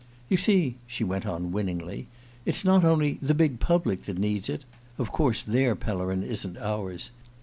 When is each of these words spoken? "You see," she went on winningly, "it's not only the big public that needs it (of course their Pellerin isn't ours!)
"You 0.31 0.37
see," 0.37 0.77
she 0.87 1.03
went 1.03 1.27
on 1.27 1.51
winningly, 1.51 2.07
"it's 2.43 2.65
not 2.65 2.83
only 2.83 3.19
the 3.21 3.35
big 3.35 3.59
public 3.59 4.05
that 4.05 4.17
needs 4.17 4.49
it 4.49 4.65
(of 4.97 5.11
course 5.11 5.43
their 5.43 5.75
Pellerin 5.75 6.23
isn't 6.23 6.57
ours!) 6.57 7.11